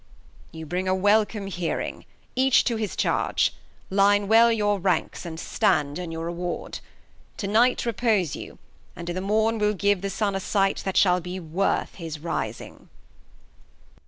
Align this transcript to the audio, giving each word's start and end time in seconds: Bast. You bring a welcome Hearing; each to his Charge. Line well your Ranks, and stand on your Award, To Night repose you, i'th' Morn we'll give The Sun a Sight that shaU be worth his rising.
Bast. 0.49 0.55
You 0.57 0.65
bring 0.65 0.87
a 0.87 0.95
welcome 0.95 1.45
Hearing; 1.45 2.05
each 2.35 2.63
to 2.63 2.75
his 2.77 2.95
Charge. 2.95 3.53
Line 3.91 4.27
well 4.27 4.51
your 4.51 4.79
Ranks, 4.79 5.27
and 5.27 5.39
stand 5.39 5.99
on 5.99 6.09
your 6.11 6.27
Award, 6.27 6.79
To 7.37 7.45
Night 7.47 7.85
repose 7.85 8.35
you, 8.35 8.57
i'th' 8.97 9.21
Morn 9.21 9.59
we'll 9.59 9.75
give 9.75 10.01
The 10.01 10.09
Sun 10.09 10.33
a 10.33 10.39
Sight 10.39 10.77
that 10.85 10.97
shaU 10.97 11.19
be 11.19 11.39
worth 11.39 11.93
his 11.93 12.17
rising. 12.17 12.89